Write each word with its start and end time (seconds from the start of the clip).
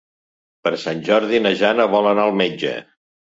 Per 0.67 0.71
Sant 0.83 1.03
Jordi 1.09 1.41
na 1.45 1.51
Jana 1.61 1.87
vol 1.97 2.09
anar 2.13 2.27
al 2.31 2.35
metge. 2.41 2.73